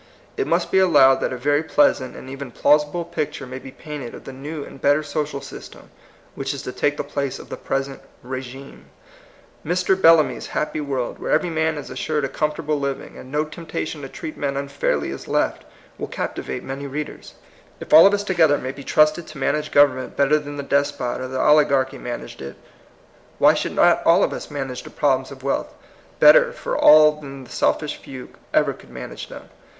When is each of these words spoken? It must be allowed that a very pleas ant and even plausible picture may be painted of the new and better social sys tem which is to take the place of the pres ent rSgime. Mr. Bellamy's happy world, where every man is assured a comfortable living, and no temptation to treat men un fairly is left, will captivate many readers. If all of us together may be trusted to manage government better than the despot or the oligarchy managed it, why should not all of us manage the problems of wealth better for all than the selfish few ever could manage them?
It 0.35 0.47
must 0.47 0.71
be 0.71 0.79
allowed 0.79 1.21
that 1.21 1.31
a 1.31 1.37
very 1.37 1.61
pleas 1.61 2.01
ant 2.01 2.15
and 2.15 2.27
even 2.27 2.49
plausible 2.49 3.05
picture 3.05 3.45
may 3.45 3.59
be 3.59 3.69
painted 3.69 4.15
of 4.15 4.23
the 4.23 4.33
new 4.33 4.63
and 4.63 4.81
better 4.81 5.03
social 5.03 5.41
sys 5.41 5.71
tem 5.71 5.91
which 6.33 6.55
is 6.55 6.63
to 6.63 6.71
take 6.71 6.97
the 6.97 7.03
place 7.03 7.37
of 7.37 7.49
the 7.49 7.55
pres 7.55 7.87
ent 7.87 8.01
rSgime. 8.25 8.85
Mr. 9.63 9.95
Bellamy's 10.01 10.47
happy 10.57 10.81
world, 10.81 11.19
where 11.19 11.29
every 11.31 11.51
man 11.51 11.77
is 11.77 11.91
assured 11.91 12.25
a 12.25 12.29
comfortable 12.29 12.79
living, 12.79 13.15
and 13.15 13.31
no 13.31 13.45
temptation 13.45 14.01
to 14.01 14.09
treat 14.09 14.35
men 14.35 14.57
un 14.57 14.69
fairly 14.69 15.11
is 15.11 15.27
left, 15.27 15.65
will 15.99 16.07
captivate 16.07 16.63
many 16.63 16.87
readers. 16.87 17.35
If 17.79 17.93
all 17.93 18.07
of 18.07 18.13
us 18.15 18.23
together 18.23 18.57
may 18.57 18.71
be 18.71 18.83
trusted 18.83 19.27
to 19.27 19.37
manage 19.37 19.69
government 19.69 20.17
better 20.17 20.39
than 20.39 20.57
the 20.57 20.63
despot 20.63 21.21
or 21.21 21.27
the 21.27 21.39
oligarchy 21.39 21.99
managed 21.99 22.41
it, 22.41 22.55
why 23.37 23.53
should 23.53 23.75
not 23.75 24.01
all 24.03 24.23
of 24.23 24.33
us 24.33 24.49
manage 24.49 24.81
the 24.81 24.89
problems 24.89 25.29
of 25.29 25.43
wealth 25.43 25.71
better 26.19 26.51
for 26.51 26.75
all 26.75 27.11
than 27.21 27.43
the 27.43 27.51
selfish 27.51 27.97
few 27.97 28.29
ever 28.51 28.73
could 28.73 28.89
manage 28.89 29.27
them? 29.27 29.49